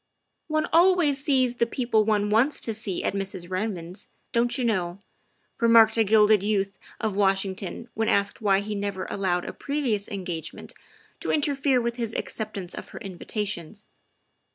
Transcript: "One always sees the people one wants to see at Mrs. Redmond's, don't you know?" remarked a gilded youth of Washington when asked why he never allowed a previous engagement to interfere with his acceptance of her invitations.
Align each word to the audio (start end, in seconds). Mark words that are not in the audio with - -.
"One 0.47 0.65
always 0.73 1.23
sees 1.23 1.57
the 1.57 1.67
people 1.67 2.03
one 2.03 2.31
wants 2.31 2.59
to 2.61 2.73
see 2.73 3.03
at 3.03 3.13
Mrs. 3.13 3.51
Redmond's, 3.51 4.07
don't 4.31 4.57
you 4.57 4.65
know?" 4.65 4.97
remarked 5.59 5.95
a 5.95 6.03
gilded 6.03 6.41
youth 6.41 6.79
of 6.99 7.15
Washington 7.15 7.87
when 7.93 8.09
asked 8.09 8.41
why 8.41 8.61
he 8.61 8.73
never 8.73 9.05
allowed 9.11 9.45
a 9.45 9.53
previous 9.53 10.07
engagement 10.07 10.73
to 11.19 11.29
interfere 11.29 11.79
with 11.79 11.97
his 11.97 12.15
acceptance 12.15 12.73
of 12.73 12.89
her 12.89 12.99
invitations. 12.99 13.85